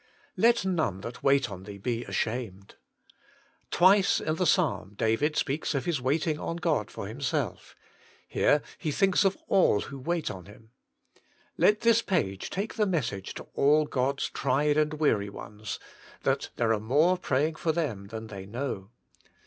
* 0.23 0.25
Let 0.35 0.65
none 0.65 1.01
that 1.01 1.21
wait 1.21 1.51
on 1.51 1.61
Thee 1.61 1.77
be 1.77 2.03
ashamed.' 2.05 2.73
Twice 3.69 4.19
in 4.19 4.33
the 4.33 4.47
psalm 4.47 4.95
David 4.97 5.35
speaks 5.35 5.75
of 5.75 5.85
his 5.85 6.01
waiting 6.01 6.39
on 6.39 6.55
God 6.55 6.89
for 6.89 7.05
himself; 7.05 7.75
here 8.27 8.63
he 8.79 8.91
thinks 8.91 9.23
of 9.25 9.37
all 9.47 9.81
who 9.81 9.99
wait 9.99 10.31
on 10.31 10.47
Him. 10.47 10.71
Let 11.55 11.81
this 11.81 12.01
page 12.01 12.49
take 12.49 12.73
the 12.77 12.87
message 12.87 13.35
to 13.35 13.43
all 13.53 13.85
God's 13.85 14.27
tried 14.31 14.75
and 14.75 14.95
weary 14.95 15.29
ones, 15.29 15.77
that 16.23 16.49
there 16.55 16.73
are 16.73 16.79
more 16.79 17.15
praying 17.15 17.57
for 17.57 17.71
them 17.71 18.05
than 18.07 18.25
they 18.25 18.47
know. 18.47 18.89